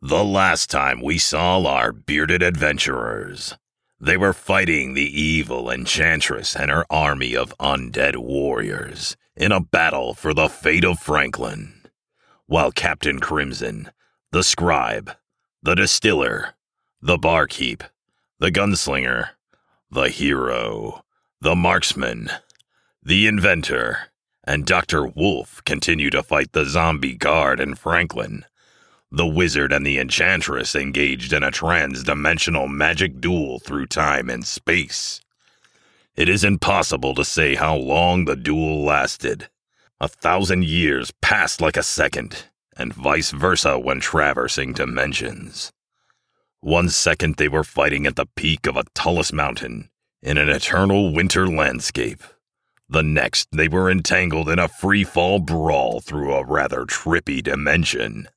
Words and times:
The 0.00 0.22
last 0.22 0.70
time 0.70 1.02
we 1.02 1.18
saw 1.18 1.60
our 1.66 1.92
bearded 1.92 2.40
adventurers, 2.40 3.56
they 4.00 4.16
were 4.16 4.32
fighting 4.32 4.94
the 4.94 5.20
evil 5.20 5.68
enchantress 5.68 6.54
and 6.54 6.70
her 6.70 6.86
army 6.88 7.34
of 7.34 7.52
undead 7.58 8.14
warriors 8.16 9.16
in 9.34 9.50
a 9.50 9.58
battle 9.58 10.14
for 10.14 10.32
the 10.32 10.48
fate 10.48 10.84
of 10.84 11.00
Franklin, 11.00 11.82
while 12.46 12.70
Captain 12.70 13.18
Crimson, 13.18 13.90
the 14.30 14.44
scribe, 14.44 15.16
the 15.64 15.74
distiller, 15.74 16.54
the 17.02 17.18
barkeep, 17.18 17.82
the 18.38 18.52
gunslinger, 18.52 19.30
the 19.90 20.10
hero, 20.10 21.04
the 21.40 21.56
marksman, 21.56 22.30
the 23.02 23.26
inventor, 23.26 24.10
and 24.44 24.64
Dr. 24.64 25.08
Wolf 25.08 25.60
continue 25.64 26.10
to 26.10 26.22
fight 26.22 26.52
the 26.52 26.66
zombie 26.66 27.16
guard 27.16 27.58
in 27.58 27.74
Franklin. 27.74 28.44
The 29.10 29.26
wizard 29.26 29.72
and 29.72 29.86
the 29.86 29.98
enchantress 29.98 30.76
engaged 30.76 31.32
in 31.32 31.42
a 31.42 31.50
trans 31.50 32.04
dimensional 32.04 32.68
magic 32.68 33.20
duel 33.20 33.58
through 33.58 33.86
time 33.86 34.28
and 34.28 34.46
space. 34.46 35.22
It 36.14 36.28
is 36.28 36.44
impossible 36.44 37.14
to 37.14 37.24
say 37.24 37.54
how 37.54 37.76
long 37.76 38.24
the 38.24 38.36
duel 38.36 38.84
lasted. 38.84 39.48
A 40.00 40.08
thousand 40.08 40.64
years 40.64 41.10
passed 41.22 41.60
like 41.60 41.76
a 41.76 41.82
second, 41.82 42.44
and 42.76 42.92
vice 42.92 43.30
versa 43.30 43.78
when 43.78 44.00
traversing 44.00 44.74
dimensions. 44.74 45.72
One 46.60 46.88
second 46.88 47.36
they 47.36 47.48
were 47.48 47.64
fighting 47.64 48.06
at 48.06 48.16
the 48.16 48.26
peak 48.36 48.66
of 48.66 48.76
a 48.76 48.84
tallest 48.94 49.32
mountain 49.32 49.90
in 50.22 50.36
an 50.36 50.48
eternal 50.48 51.14
winter 51.14 51.46
landscape. 51.46 52.22
The 52.88 53.02
next, 53.02 53.48
they 53.52 53.68
were 53.68 53.90
entangled 53.90 54.48
in 54.48 54.58
a 54.58 54.68
free 54.68 55.04
fall 55.04 55.38
brawl 55.38 56.00
through 56.00 56.34
a 56.34 56.44
rather 56.44 56.84
trippy 56.84 57.42
dimension, 57.42 58.28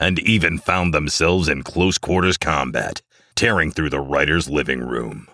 and 0.00 0.18
even 0.20 0.58
found 0.58 0.94
themselves 0.94 1.48
in 1.48 1.62
close 1.62 1.98
quarters 1.98 2.38
combat, 2.38 3.02
tearing 3.36 3.70
through 3.70 3.90
the 3.90 4.00
writer's 4.00 4.48
living 4.48 4.80
room. 4.80 5.28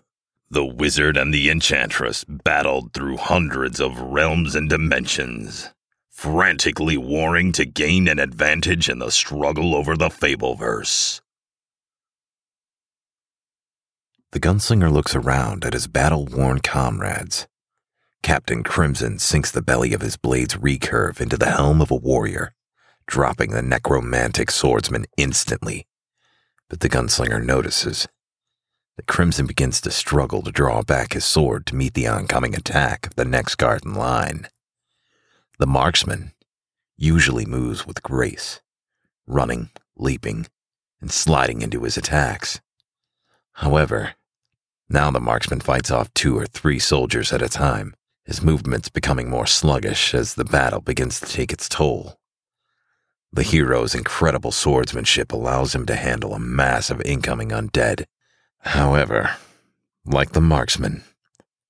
The 0.51 0.65
wizard 0.65 1.17
and 1.17 1.33
the 1.33 1.49
enchantress 1.49 2.25
battled 2.25 2.93
through 2.93 3.17
hundreds 3.17 3.81
of 3.81 3.99
realms 4.01 4.55
and 4.55 4.69
dimensions, 4.69 5.71
frantically 6.11 6.97
warring 6.97 7.53
to 7.53 7.65
gain 7.65 8.09
an 8.09 8.19
advantage 8.19 8.89
in 8.89 8.99
the 8.99 9.11
struggle 9.11 9.75
over 9.75 9.97
the 9.97 10.09
Fableverse. 10.09 11.21
The 14.33 14.41
gunslinger 14.41 14.93
looks 14.93 15.15
around 15.15 15.65
at 15.65 15.73
his 15.73 15.87
battle 15.87 16.27
worn 16.27 16.61
comrades. 16.61 17.47
Captain 18.23 18.63
Crimson 18.65 19.19
sinks 19.19 19.51
the 19.51 19.63
belly 19.63 19.95
of 19.95 20.01
his 20.01 20.17
blade's 20.17 20.57
recurve 20.57 21.21
into 21.21 21.37
the 21.37 21.53
helm 21.53 21.81
of 21.81 21.91
a 21.91 21.97
warrior, 21.97 22.53
dropping 23.07 23.51
the 23.51 23.63
necromantic 23.63 24.51
swordsman 24.51 25.07
instantly. 25.17 25.87
But 26.69 26.81
the 26.81 26.89
gunslinger 26.89 27.45
notices. 27.45 28.09
The 28.97 29.03
Crimson 29.03 29.47
begins 29.47 29.81
to 29.83 29.91
struggle 29.91 30.43
to 30.43 30.51
draw 30.51 30.83
back 30.83 31.13
his 31.13 31.25
sword 31.25 31.67
to 31.67 31.77
meet 31.77 31.95
the 31.95 32.09
oncoming 32.09 32.55
attack 32.55 33.07
of 33.07 33.15
the 33.15 33.25
next 33.25 33.57
guard 33.57 33.85
in 33.85 33.95
line. 33.95 34.49
The 35.59 35.67
marksman 35.67 36.33
usually 36.97 37.45
moves 37.45 37.87
with 37.87 38.03
grace, 38.03 38.61
running, 39.27 39.71
leaping, 39.97 40.47
and 41.01 41.11
sliding 41.11 41.63
into 41.63 41.83
his 41.83 41.97
attacks. 41.97 42.61
However, 43.53 44.15
now 44.89 45.11
the 45.11 45.21
marksman 45.21 45.61
fights 45.61 45.91
off 45.91 46.13
two 46.15 46.39
or 46.39 46.47
three 46.47 46.79
soldiers 46.79 47.33
at 47.33 47.43
a 47.43 47.49
time, 47.49 47.95
his 48.25 48.43
movements 48.43 48.89
becoming 48.89 49.29
more 49.29 49.47
sluggish 49.47 50.15
as 50.15 50.35
the 50.35 50.45
battle 50.45 50.81
begins 50.81 51.21
to 51.21 51.27
take 51.27 51.53
its 51.53 51.69
toll. 51.69 52.19
The 53.33 53.43
hero's 53.43 53.95
incredible 53.95 54.53
swordsmanship 54.53 55.33
allows 55.33 55.75
him 55.75 55.87
to 55.87 55.97
handle 55.97 56.33
a 56.33 56.39
mass 56.39 56.91
of 56.91 57.03
incoming 57.03 57.51
undead 57.51 58.07
However, 58.67 59.37
like 60.05 60.33
the 60.33 60.41
marksman, 60.41 61.05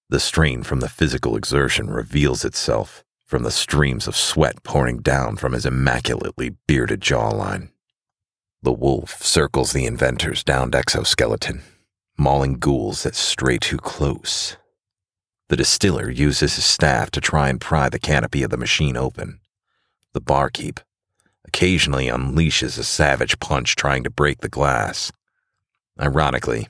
the 0.09 0.19
strain 0.19 0.63
from 0.63 0.81
the 0.81 0.89
physical 0.89 1.37
exertion 1.37 1.91
reveals 1.91 2.45
itself 2.45 3.05
from 3.27 3.43
the 3.43 3.51
streams 3.51 4.09
of 4.09 4.17
sweat 4.17 4.63
pouring 4.63 4.99
down 4.99 5.37
from 5.37 5.53
his 5.53 5.67
immaculately 5.67 6.57
bearded 6.67 7.03
jawline. 7.03 7.69
The 8.63 8.73
wolf 8.73 9.23
circles 9.23 9.73
the 9.73 9.85
inventor's 9.85 10.43
downed 10.43 10.75
exoskeleton, 10.75 11.63
mauling 12.17 12.59
ghouls 12.59 13.03
that 13.03 13.15
stray 13.15 13.59
too 13.59 13.79
close. 13.79 14.57
The 15.49 15.57
distiller 15.57 16.09
uses 16.09 16.57
his 16.57 16.65
staff 16.65 17.11
to 17.11 17.21
try 17.21 17.51
and 17.51 17.61
pry 17.61 17.91
the 17.91 17.99
canopy 17.99 18.43
of 18.43 18.51
the 18.51 18.57
machine 18.57 18.97
open. 18.97 19.41
The 20.15 20.21
barkeep 20.23 20.81
occasionally 21.47 22.07
unleashes 22.07 22.79
a 22.79 22.85
savage 22.85 23.39
punch 23.41 23.77
trying 23.77 24.05
to 24.05 24.11
break 24.11 24.41
the 24.41 24.49
glass. 24.49 25.13
Ironically, 26.01 26.69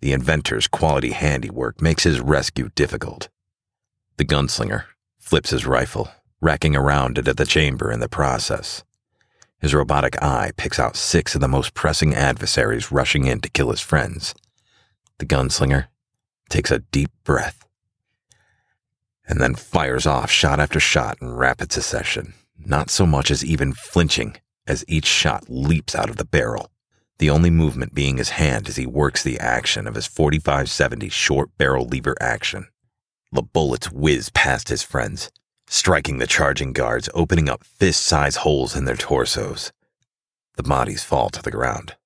the 0.00 0.12
inventor's 0.12 0.66
quality 0.66 1.12
handiwork 1.12 1.80
makes 1.80 2.02
his 2.02 2.20
rescue 2.20 2.70
difficult. 2.74 3.28
The 4.16 4.24
gunslinger 4.24 4.84
flips 5.18 5.50
his 5.50 5.66
rifle, 5.66 6.10
racking 6.40 6.76
around 6.76 7.18
it 7.18 7.28
at 7.28 7.36
the 7.36 7.46
chamber 7.46 7.90
in 7.90 8.00
the 8.00 8.08
process. 8.08 8.84
His 9.60 9.72
robotic 9.72 10.22
eye 10.22 10.52
picks 10.56 10.78
out 10.78 10.96
six 10.96 11.34
of 11.34 11.40
the 11.40 11.48
most 11.48 11.72
pressing 11.72 12.14
adversaries 12.14 12.92
rushing 12.92 13.26
in 13.26 13.40
to 13.40 13.48
kill 13.48 13.70
his 13.70 13.80
friends. 13.80 14.34
The 15.18 15.26
gunslinger 15.26 15.86
takes 16.50 16.70
a 16.70 16.80
deep 16.80 17.10
breath 17.24 17.64
and 19.26 19.40
then 19.40 19.54
fires 19.54 20.06
off 20.06 20.30
shot 20.30 20.60
after 20.60 20.78
shot 20.78 21.16
in 21.22 21.34
rapid 21.34 21.72
succession, 21.72 22.34
not 22.58 22.90
so 22.90 23.06
much 23.06 23.30
as 23.30 23.44
even 23.44 23.72
flinching 23.72 24.36
as 24.66 24.84
each 24.88 25.06
shot 25.06 25.44
leaps 25.48 25.94
out 25.94 26.10
of 26.10 26.16
the 26.16 26.24
barrel 26.24 26.70
the 27.18 27.30
only 27.30 27.50
movement 27.50 27.94
being 27.94 28.16
his 28.16 28.30
hand 28.30 28.68
as 28.68 28.76
he 28.76 28.86
works 28.86 29.22
the 29.22 29.38
action 29.38 29.86
of 29.86 29.94
his 29.94 30.06
4570 30.06 31.08
short 31.08 31.50
barrel 31.56 31.86
lever 31.86 32.16
action. 32.20 32.66
The 33.32 33.42
bullets 33.42 33.90
whiz 33.90 34.30
past 34.30 34.68
his 34.68 34.82
friends, 34.82 35.30
striking 35.68 36.18
the 36.18 36.26
charging 36.26 36.72
guards, 36.72 37.08
opening 37.14 37.48
up 37.48 37.64
fist 37.64 38.02
size 38.02 38.36
holes 38.36 38.76
in 38.76 38.84
their 38.84 38.96
torsos. 38.96 39.72
The 40.56 40.62
bodies 40.62 41.04
fall 41.04 41.30
to 41.30 41.42
the 41.42 41.50
ground. 41.50 41.96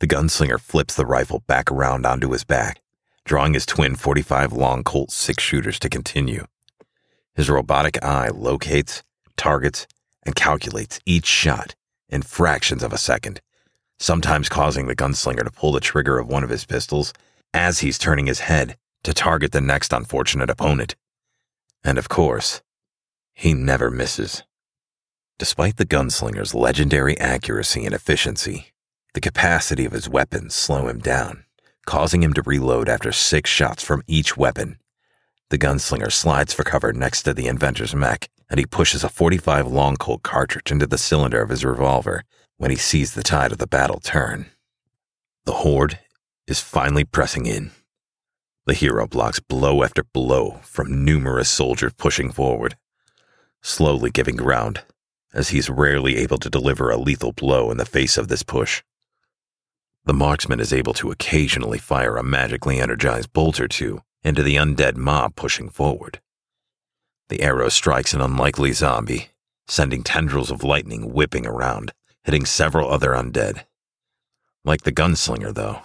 The 0.00 0.06
gunslinger 0.06 0.60
flips 0.60 0.94
the 0.94 1.06
rifle 1.06 1.42
back 1.46 1.70
around 1.70 2.04
onto 2.04 2.30
his 2.30 2.44
back, 2.44 2.80
drawing 3.24 3.54
his 3.54 3.66
twin 3.66 3.96
45 3.96 4.52
long 4.52 4.84
Colt 4.84 5.10
six 5.10 5.42
shooters 5.42 5.78
to 5.80 5.88
continue. 5.88 6.46
His 7.34 7.50
robotic 7.50 8.02
eye 8.04 8.28
locates, 8.28 9.02
targets, 9.36 9.86
and 10.24 10.34
calculates 10.34 11.00
each 11.04 11.26
shot 11.26 11.74
in 12.08 12.22
fractions 12.22 12.82
of 12.82 12.92
a 12.92 12.98
second 12.98 13.40
sometimes 13.98 14.48
causing 14.48 14.86
the 14.86 14.96
gunslinger 14.96 15.44
to 15.44 15.50
pull 15.50 15.72
the 15.72 15.80
trigger 15.80 16.18
of 16.18 16.28
one 16.28 16.44
of 16.44 16.50
his 16.50 16.66
pistols 16.66 17.12
as 17.52 17.80
he's 17.80 17.98
turning 17.98 18.26
his 18.26 18.40
head 18.40 18.76
to 19.02 19.14
target 19.14 19.52
the 19.52 19.60
next 19.60 19.92
unfortunate 19.92 20.50
opponent. 20.50 20.96
And 21.82 21.98
of 21.98 22.08
course, 22.08 22.62
he 23.34 23.54
never 23.54 23.90
misses. 23.90 24.42
Despite 25.38 25.76
the 25.76 25.86
gunslinger's 25.86 26.54
legendary 26.54 27.18
accuracy 27.18 27.84
and 27.84 27.94
efficiency, 27.94 28.72
the 29.14 29.20
capacity 29.20 29.84
of 29.84 29.92
his 29.92 30.08
weapons 30.08 30.54
slow 30.54 30.88
him 30.88 30.98
down, 30.98 31.44
causing 31.86 32.22
him 32.22 32.32
to 32.34 32.42
reload 32.42 32.88
after 32.88 33.12
six 33.12 33.50
shots 33.50 33.82
from 33.82 34.02
each 34.06 34.36
weapon. 34.36 34.78
The 35.50 35.58
gunslinger 35.58 36.10
slides 36.10 36.52
for 36.52 36.64
cover 36.64 36.92
next 36.92 37.22
to 37.22 37.34
the 37.34 37.46
inventor's 37.46 37.94
mech, 37.94 38.28
and 38.50 38.58
he 38.58 38.66
pushes 38.66 39.02
a 39.02 39.08
45 39.08 39.66
long 39.66 39.96
Colt 39.96 40.22
cartridge 40.22 40.70
into 40.70 40.86
the 40.86 40.98
cylinder 40.98 41.40
of 41.40 41.50
his 41.50 41.64
revolver 41.64 42.22
when 42.56 42.70
he 42.70 42.76
sees 42.76 43.14
the 43.14 43.22
tide 43.22 43.52
of 43.52 43.58
the 43.58 43.66
battle 43.66 44.00
turn. 44.00 44.46
The 45.44 45.52
horde 45.52 45.98
is 46.46 46.60
finally 46.60 47.04
pressing 47.04 47.46
in. 47.46 47.72
The 48.66 48.74
hero 48.74 49.06
blocks 49.06 49.40
blow 49.40 49.82
after 49.82 50.02
blow 50.02 50.60
from 50.62 51.04
numerous 51.04 51.48
soldiers 51.48 51.92
pushing 51.96 52.32
forward, 52.32 52.76
slowly 53.60 54.10
giving 54.10 54.36
ground, 54.36 54.82
as 55.34 55.48
he's 55.48 55.68
rarely 55.68 56.16
able 56.16 56.38
to 56.38 56.48
deliver 56.48 56.90
a 56.90 56.96
lethal 56.96 57.32
blow 57.32 57.70
in 57.70 57.76
the 57.76 57.84
face 57.84 58.16
of 58.16 58.28
this 58.28 58.42
push. 58.42 58.82
The 60.06 60.14
marksman 60.14 60.60
is 60.60 60.72
able 60.72 60.92
to 60.94 61.10
occasionally 61.10 61.78
fire 61.78 62.16
a 62.16 62.22
magically 62.22 62.78
energized 62.78 63.32
bolt 63.32 63.58
or 63.58 63.68
two 63.68 64.02
into 64.22 64.42
the 64.42 64.56
undead 64.56 64.96
mob 64.96 65.34
pushing 65.34 65.68
forward. 65.68 66.20
The 67.28 67.42
arrow 67.42 67.68
strikes 67.68 68.14
an 68.14 68.20
unlikely 68.20 68.72
zombie, 68.72 69.28
sending 69.66 70.02
tendrils 70.02 70.50
of 70.50 70.62
lightning 70.62 71.12
whipping 71.12 71.46
around 71.46 71.92
hitting 72.24 72.46
several 72.46 72.90
other 72.90 73.10
undead. 73.10 73.64
Like 74.64 74.82
the 74.82 74.92
gunslinger, 74.92 75.54
though, 75.54 75.82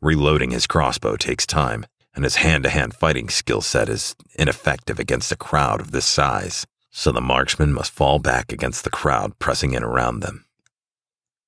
reloading 0.00 0.50
his 0.50 0.66
crossbow 0.66 1.16
takes 1.16 1.46
time, 1.46 1.86
and 2.14 2.24
his 2.24 2.36
hand 2.36 2.64
to 2.64 2.70
hand 2.70 2.94
fighting 2.94 3.28
skill 3.28 3.60
set 3.60 3.88
is 3.88 4.16
ineffective 4.34 4.98
against 4.98 5.32
a 5.32 5.36
crowd 5.36 5.80
of 5.80 5.92
this 5.92 6.06
size, 6.06 6.66
so 6.90 7.12
the 7.12 7.20
marksman 7.20 7.72
must 7.72 7.92
fall 7.92 8.18
back 8.18 8.52
against 8.52 8.82
the 8.82 8.90
crowd 8.90 9.38
pressing 9.38 9.72
in 9.72 9.84
around 9.84 10.20
them. 10.20 10.44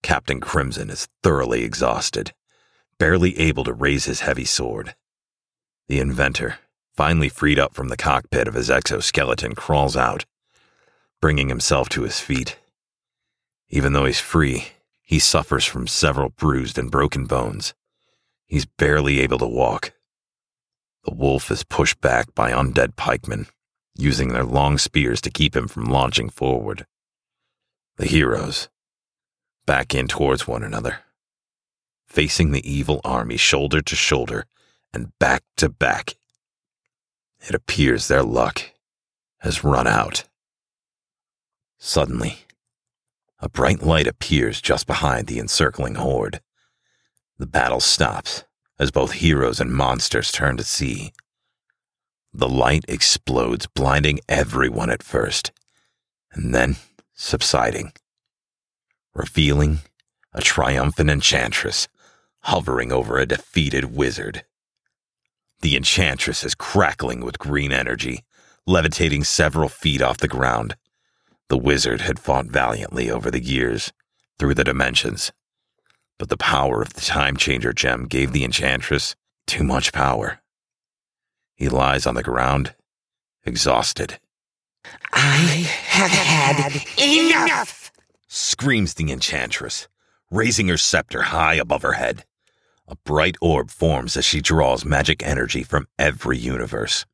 Captain 0.02 0.40
Crimson 0.40 0.90
is 0.90 1.08
thoroughly 1.22 1.64
exhausted, 1.64 2.32
barely 2.98 3.38
able 3.38 3.64
to 3.64 3.72
raise 3.72 4.04
his 4.04 4.20
heavy 4.20 4.44
sword. 4.44 4.94
The 5.88 5.98
inventor, 5.98 6.58
finally 6.94 7.28
freed 7.28 7.58
up 7.58 7.74
from 7.74 7.88
the 7.88 7.96
cockpit 7.96 8.48
of 8.48 8.54
his 8.54 8.70
exoskeleton, 8.70 9.54
crawls 9.54 9.96
out, 9.96 10.24
bringing 11.20 11.48
himself 11.48 11.88
to 11.90 12.02
his 12.02 12.20
feet 12.20 12.56
even 13.70 13.92
though 13.92 14.04
he's 14.04 14.20
free, 14.20 14.72
He 15.00 15.18
suffers 15.18 15.64
from 15.64 15.88
several 15.88 16.28
bruised 16.28 16.78
and 16.78 16.88
broken 16.88 17.24
bones. 17.24 17.74
He's 18.46 18.64
barely 18.64 19.18
able 19.20 19.38
to 19.38 19.46
walk. 19.46 19.92
The 21.04 21.14
wolf 21.14 21.50
is 21.50 21.64
pushed 21.64 22.00
back 22.00 22.32
by 22.34 22.52
undead 22.52 22.94
pikemen, 22.94 23.46
using 23.96 24.28
their 24.28 24.44
long 24.44 24.78
spears 24.78 25.20
to 25.22 25.30
keep 25.30 25.56
him 25.56 25.66
from 25.66 25.86
launching 25.86 26.30
forward. 26.30 26.86
The 27.96 28.06
heroes 28.06 28.68
back 29.66 29.94
in 29.96 30.06
towards 30.06 30.46
one 30.46 30.62
another, 30.62 31.00
facing 32.06 32.52
the 32.52 32.68
evil 32.70 33.00
army 33.04 33.36
shoulder 33.36 33.82
to 33.82 33.96
shoulder 33.96 34.46
and 34.92 35.16
back 35.18 35.42
to 35.56 35.68
back. 35.68 36.14
It 37.40 37.54
appears 37.54 38.08
their 38.08 38.22
luck 38.22 38.62
has 39.38 39.64
run 39.64 39.86
out. 39.86 40.24
Suddenly, 41.78 42.40
a 43.38 43.48
bright 43.48 43.82
light 43.82 44.06
appears 44.06 44.60
just 44.60 44.86
behind 44.86 45.26
the 45.26 45.38
encircling 45.38 45.94
horde. 45.94 46.40
The 47.38 47.46
battle 47.46 47.80
stops 47.80 48.44
as 48.78 48.90
both 48.90 49.12
heroes 49.12 49.60
and 49.60 49.72
monsters 49.72 50.30
turn 50.30 50.56
to 50.58 50.64
see. 50.64 51.12
The 52.32 52.48
light 52.48 52.84
explodes, 52.86 53.66
blinding 53.66 54.20
everyone 54.28 54.90
at 54.90 55.02
first, 55.02 55.52
and 56.32 56.54
then 56.54 56.76
subsiding, 57.14 57.92
revealing 59.14 59.80
a 60.32 60.40
triumphant 60.40 61.10
enchantress 61.10 61.88
hovering 62.44 62.92
over 62.92 63.18
a 63.18 63.26
defeated 63.26 63.96
wizard. 63.96 64.44
The 65.60 65.76
enchantress 65.76 66.42
is 66.42 66.54
crackling 66.54 67.20
with 67.20 67.38
green 67.38 67.72
energy, 67.72 68.24
levitating 68.66 69.24
several 69.24 69.68
feet 69.68 70.00
off 70.00 70.18
the 70.18 70.28
ground. 70.28 70.76
The 71.48 71.58
wizard 71.58 72.00
had 72.00 72.18
fought 72.18 72.46
valiantly 72.46 73.10
over 73.10 73.30
the 73.30 73.42
years, 73.42 73.92
through 74.38 74.54
the 74.54 74.64
dimensions. 74.64 75.32
But 76.18 76.30
the 76.30 76.36
power 76.38 76.80
of 76.80 76.94
the 76.94 77.02
Time 77.02 77.36
Changer 77.36 77.72
gem 77.72 78.06
gave 78.06 78.32
the 78.32 78.44
enchantress 78.44 79.16
too 79.46 79.64
much 79.64 79.92
power. 79.92 80.40
He 81.54 81.68
lies 81.68 82.06
on 82.06 82.14
the 82.14 82.22
ground, 82.22 82.74
exhausted. 83.44 84.18
I 85.12 85.66
have 85.88 86.10
had 86.10 86.82
enough! 86.98 87.92
Screams 88.28 88.94
the 88.94 89.12
enchantress, 89.12 89.88
raising 90.30 90.68
her 90.68 90.78
scepter 90.78 91.22
high 91.22 91.54
above 91.54 91.82
her 91.82 91.94
head. 91.94 92.24
A 92.90 92.96
bright 93.04 93.36
orb 93.40 93.70
forms 93.70 94.16
as 94.16 94.24
she 94.24 94.40
draws 94.40 94.84
magic 94.84 95.24
energy 95.24 95.62
from 95.62 95.86
every 95.96 96.36
universe, 96.36 97.06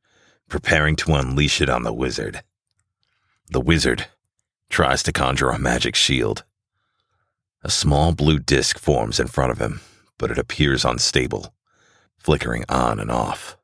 preparing 0.48 0.96
to 0.96 1.12
unleash 1.12 1.60
it 1.60 1.68
on 1.68 1.82
the 1.82 1.92
wizard. 1.92 2.42
The 3.50 3.60
wizard 3.60 4.06
tries 4.70 5.02
to 5.02 5.12
conjure 5.12 5.50
a 5.50 5.58
magic 5.58 5.94
shield. 5.94 6.44
A 7.62 7.68
small 7.68 8.12
blue 8.12 8.38
disc 8.38 8.78
forms 8.78 9.20
in 9.20 9.26
front 9.26 9.52
of 9.52 9.58
him, 9.58 9.82
but 10.16 10.30
it 10.30 10.38
appears 10.38 10.82
unstable, 10.82 11.52
flickering 12.16 12.64
on 12.70 12.98
and 12.98 13.10
off. 13.10 13.58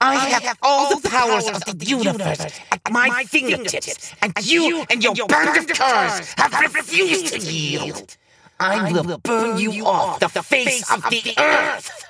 I 0.00 0.16
have 0.16 0.58
all 0.62 0.98
the 0.98 1.08
powers 1.08 1.48
of 1.48 1.78
the 1.78 1.86
universe 1.86 2.40
at 2.72 2.80
my 2.90 3.22
fingertips, 3.22 4.12
and 4.20 4.34
you 4.44 4.84
and 4.90 5.04
your 5.04 5.14
band 5.28 5.56
of 5.56 5.68
curs 5.68 6.34
have 6.36 6.74
refused 6.74 7.28
to 7.28 7.38
yield. 7.38 8.16
I 8.58 8.90
will 8.90 9.18
burn 9.18 9.58
you 9.58 9.86
off 9.86 10.20
the 10.20 10.42
face 10.42 10.90
of 10.90 11.02
the 11.10 11.34
earth. 11.38 12.04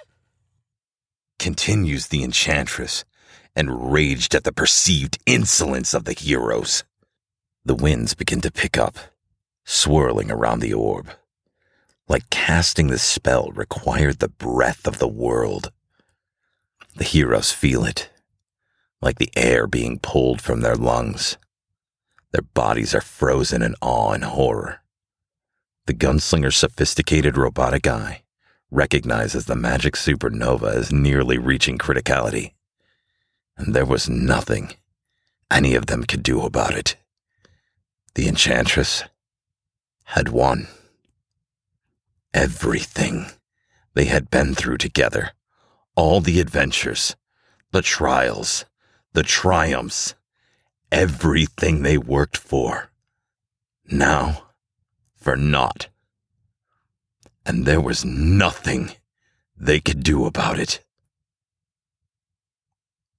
Continues 1.38 2.08
the 2.08 2.22
enchantress, 2.22 3.04
enraged 3.56 4.34
at 4.34 4.44
the 4.44 4.52
perceived 4.52 5.18
insolence 5.26 5.94
of 5.94 6.04
the 6.04 6.12
heroes. 6.12 6.84
The 7.64 7.74
winds 7.74 8.14
begin 8.14 8.40
to 8.42 8.50
pick 8.50 8.78
up, 8.78 8.96
swirling 9.64 10.30
around 10.30 10.60
the 10.60 10.74
orb. 10.74 11.10
Like 12.08 12.30
casting 12.30 12.86
the 12.86 12.98
spell 12.98 13.50
required 13.50 14.20
the 14.20 14.28
breath 14.28 14.86
of 14.86 14.98
the 14.98 15.08
world. 15.08 15.72
The 16.94 17.04
heroes 17.04 17.50
feel 17.50 17.84
it, 17.84 18.08
like 19.02 19.18
the 19.18 19.32
air 19.36 19.66
being 19.66 19.98
pulled 19.98 20.40
from 20.40 20.60
their 20.60 20.76
lungs. 20.76 21.36
Their 22.30 22.42
bodies 22.54 22.94
are 22.94 23.00
frozen 23.00 23.62
in 23.62 23.74
awe 23.80 24.12
and 24.12 24.24
horror. 24.24 24.82
The 25.86 25.94
gunslinger's 25.94 26.56
sophisticated 26.56 27.36
robotic 27.36 27.86
eye 27.86 28.22
recognizes 28.70 29.46
the 29.46 29.54
magic 29.54 29.94
supernova 29.94 30.74
as 30.74 30.92
nearly 30.92 31.38
reaching 31.38 31.78
criticality. 31.78 32.54
And 33.56 33.74
there 33.74 33.86
was 33.86 34.08
nothing 34.08 34.74
any 35.50 35.74
of 35.74 35.86
them 35.86 36.04
could 36.04 36.22
do 36.22 36.42
about 36.42 36.74
it. 36.74 36.96
The 38.14 38.26
enchantress 38.28 39.04
had 40.06 40.28
won. 40.28 40.66
Everything 42.34 43.26
they 43.94 44.06
had 44.06 44.28
been 44.28 44.54
through 44.54 44.78
together, 44.78 45.30
all 45.94 46.20
the 46.20 46.40
adventures, 46.40 47.14
the 47.70 47.82
trials, 47.82 48.64
the 49.12 49.22
triumphs, 49.22 50.14
everything 50.90 51.82
they 51.82 51.96
worked 51.96 52.36
for. 52.36 52.90
Now, 53.86 54.45
for 55.26 55.36
naught. 55.36 55.88
And 57.44 57.66
there 57.66 57.80
was 57.80 58.04
nothing 58.04 58.92
they 59.56 59.80
could 59.80 60.04
do 60.04 60.24
about 60.24 60.60
it. 60.60 60.84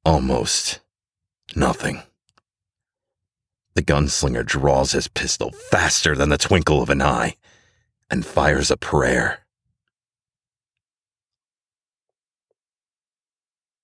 Almost 0.06 0.80
nothing. 1.54 2.04
The 3.74 3.81
gunslinger 3.81 4.45
draws 4.45 4.94
his 4.94 5.09
pistol 5.09 5.51
faster 5.51 6.15
than 6.15 6.30
the 6.30 6.38
twinkle 6.38 6.81
of 6.81 6.89
an 6.89 7.01
eye 7.01 7.36
and 8.10 8.25
fires 8.25 8.71
a 8.71 8.77
prayer. 8.77 9.45